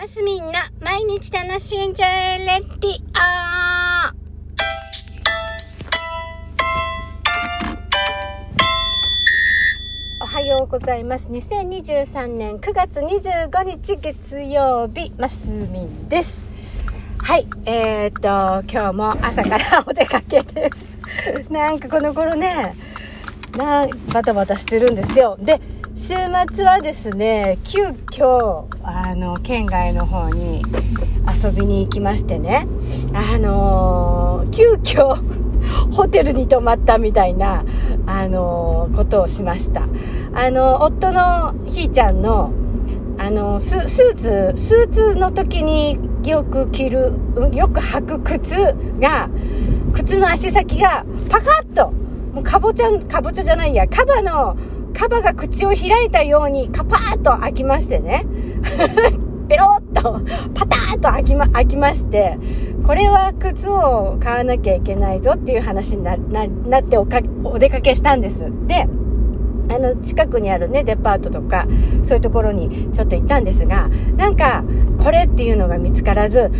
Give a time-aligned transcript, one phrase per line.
[0.00, 3.00] マスミンな毎日楽しんじゃえレディ
[10.20, 11.24] オおはようございます。
[11.24, 16.44] 2023年9月25日月曜日、マスミンです。
[17.18, 21.50] はい、えー、っと、今日も朝からお出かけです。
[21.50, 22.76] なんかこの頃ね、
[23.56, 25.36] なバタバタしてるんですよ。
[25.40, 25.60] で、
[25.98, 26.14] 週
[26.54, 30.62] 末はですね、急遽、あの、県外の方に
[31.26, 32.68] 遊びに行きましてね、
[33.12, 35.16] あのー急遽、
[35.90, 37.64] ホテルに泊まったみたいな、
[38.06, 39.88] あのーことをしました。
[40.34, 42.52] あの、夫のひーちゃんの、
[43.18, 47.12] あの、スーツ、スーツの時によく着る、
[47.52, 48.54] よく履く靴
[49.00, 49.28] が、
[49.92, 51.90] 靴の足先がパカッと、
[52.32, 54.56] もうかぼちゃ、かぼちゃじゃないや、カバの、
[54.98, 58.26] カバが口を開いたようにカパーッと開きましてね。
[59.48, 60.20] ペロッと、
[60.54, 62.36] パターッと開きま、開きまして、
[62.84, 68.52] これは靴を買わなきゃいけないぞっていう話にな、っておか、お出かけしたんです。
[68.66, 68.88] で、
[69.70, 71.68] あの、近くにあるね、デパートとか、
[72.02, 74.64] そういうところにちょっと行ったんですが、なんか、
[75.02, 76.50] これっていうのが見つからず、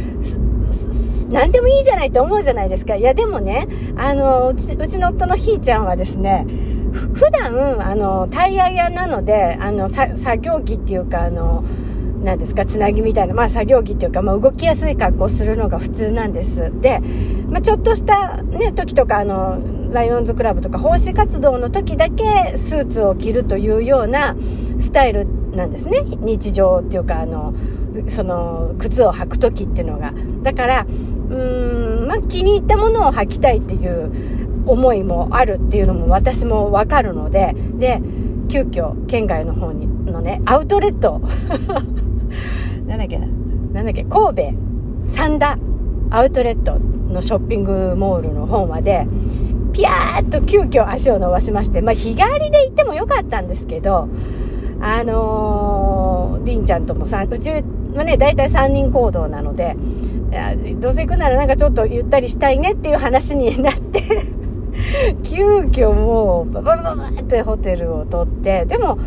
[1.31, 2.95] 何でもいいじゃないと思うじゃないですか。
[2.95, 6.47] いや、でもね、あの、うち、うちの夫のひーちゃんはですね、
[7.19, 11.65] 普段、あの、タイヤ屋なので、あの、作業着っていうか、あの、
[12.23, 16.73] なんですか、つなぎみたいな、まあ作業着っていうか、まあ動きやすい格好をするのが普通なんです。
[16.81, 17.01] で、
[17.51, 19.59] まあちょっとしたね、時とか、あの、
[19.91, 24.37] ライオンズクラブとか奉仕活動の時だけスーツを着るというような
[24.81, 26.03] スタイルなんですね。
[26.21, 27.53] 日常っていうか、あの、
[28.07, 30.13] その、靴を履く時っていうのが。
[30.43, 30.87] だから、
[31.31, 34.11] うーん、まあ気に入ったものを履きたいっていう
[34.67, 38.01] 思いもあるっていうのも私もわかるので、で、
[38.49, 41.21] 急遽県外の方にのね、アウトレット。
[42.87, 44.53] なんだっけな、なんだっけ、神戸
[45.05, 45.59] 三田
[46.11, 49.07] アウトレットのショッピングモールの方まで、
[49.73, 54.09] ピヤーっと急遽足を伸ばしまして、まあ日帰りで行ってもよかったんですけど、
[54.81, 59.77] あのー、りんちゃんともさ、うちはね、大体3人行動なので、
[60.81, 64.03] どうせ行くならなんかちょっとゆったりしたいねっていう話になって、
[65.25, 68.99] 急遽もう、ババババってホテルを取って、でも、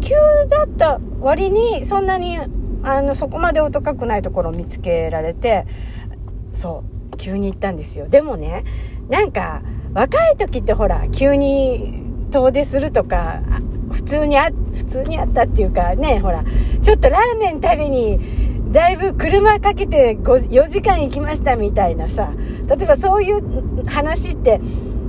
[0.00, 0.14] 急
[0.48, 2.38] だった割に、そんなに、
[2.82, 5.66] あの、そこまでお高くないところを見つけられて、
[6.52, 8.08] そう、急に行ったんですよ。
[8.08, 8.64] でもね、
[9.08, 9.62] なんか、
[9.94, 13.40] 若い時ってほら、急に遠出するとか、
[13.90, 16.44] 普通にあ、普通にあったっていうかね、ほら、
[16.82, 18.18] ちょっとラーメン食べに、
[18.76, 22.30] だいぶ車かけて4時間行きましたみたいなさ、
[22.68, 24.60] 例えばそういう話って、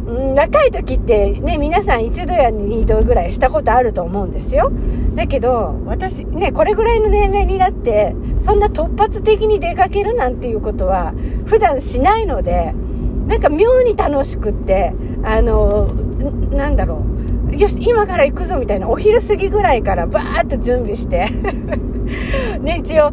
[0.07, 4.71] うん、若い時ってね、皆さん一度や二度ぐらいしたことあると思うんですよ。
[5.15, 11.13] だけど、私ね、これぐらいの年齢になって、そんな突発的に出かけるなんていうことは
[11.45, 12.73] 普段しないので、
[13.27, 15.87] なんか妙に楽しくって、あの、
[16.51, 17.16] なんだろう。
[17.57, 21.27] よし、今から行くぞみたいな、お昼過ぎぐらいからバーッと準備して、
[22.61, 23.11] ね、一応、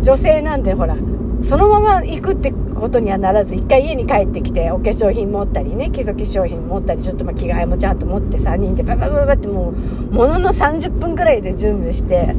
[0.00, 0.96] 女性なんでほら、
[1.42, 9.74] そのまま行くってことにはならず、一回家に帰ってきて、お化粧品持ったりね、基礎化粧品持ったり、ちょっとま着替えもちゃんと持って3人でババババっても
[10.10, 12.34] う、ものの30分くらいで準備して、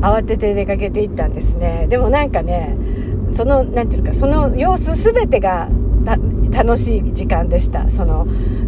[0.00, 1.86] 慌てて出かけていったんですね。
[1.88, 2.76] でもなんかね、
[3.32, 5.68] その、なんていうか、その様子すべてが、
[6.04, 7.90] 楽しい時間でした。
[7.90, 8.26] その、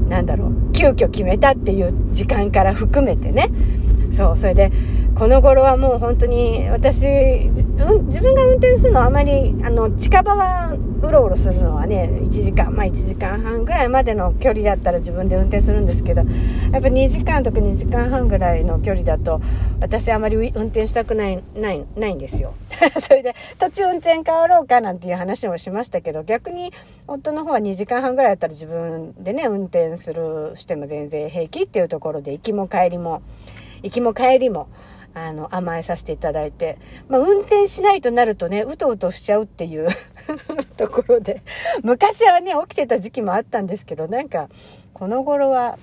[0.08, 3.50] なんだろう、急遽決めたっていう時間から含めてね。
[4.10, 4.72] そう、それで、
[5.14, 7.64] この頃はもう本当に私、自
[8.20, 16.22] 分が運転するのはあまり、あの、近場はうろうろするのはね、1時間、まあ1時間半ぐらいまでの距離だったら自分で運転するんですけど、
[16.72, 19.40] やっぱ2時間とか2時間半ぐらいの距離だと、
[19.80, 22.54] 私あまり運転したくない、ない、ないんですよ。
[23.00, 26.72] それで、途中運転変わろうかなんていう話もしましたけど、逆に
[27.06, 33.22] 夫の方は2時間半ぐらいだったら自分でね、運転する、しても全然平気っていうところで、行きも帰りも、
[33.82, 34.68] 行きも帰りも、
[35.16, 36.76] あの、甘えさせていただいて、
[37.08, 39.88] まあ、運転しないとなるとね、うとうとしちゃうっていう
[40.76, 41.42] ところで、
[41.82, 44.48] 昔はね、起きてた時期もあったんですけど、なんか、
[44.92, 45.78] この頃は、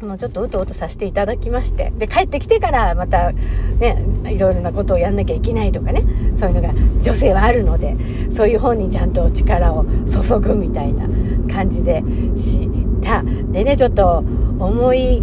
[0.00, 6.04] もうちょっとうとうとさせていただきまして、で、帰ってきてからまた、ね、いろいろなことをやんなきゃいけないとかね、
[6.36, 7.96] そういうのが女性はあるので、
[8.30, 11.08] そういう方にちゃんと力を注ぐみたいな
[11.52, 12.02] 感じで
[12.36, 12.68] し
[13.00, 13.24] た。
[13.50, 14.24] でね、ちょっと
[14.58, 15.20] 思い、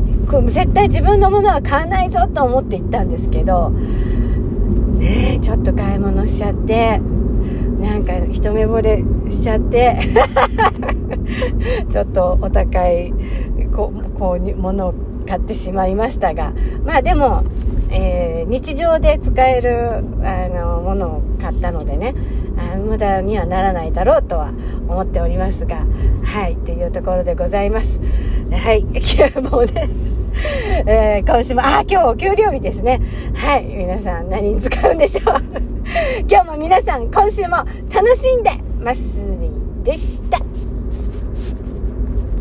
[0.48, 7.00] 絶対自分のものは買わないぞと思って行ったんですけど、ねえちょっと買い物しちゃって、
[7.80, 10.00] なんか一目惚れしちゃって、
[11.90, 13.14] ちょっとお高い
[13.76, 14.94] ここうものを
[15.28, 16.54] 買ってしまいましたが、
[16.86, 17.44] まあでも、
[17.90, 22.16] えー日常で使えるあのものを買ったのでね
[22.58, 24.52] あ無駄にはならないだろうとは
[24.88, 25.86] 思っておりますが
[26.24, 28.00] はいっていうところでございます。
[28.52, 28.84] はい
[29.52, 29.88] もうね
[30.86, 33.02] えー、今週も、あ、今日お給料日ですね。
[33.34, 33.64] はい。
[33.66, 35.42] 皆さん何に使うんでしょう？
[36.30, 37.58] 今日も皆さん今週も
[37.94, 38.52] 楽しんで
[38.82, 39.02] ます
[39.40, 39.50] み
[39.84, 40.40] でした。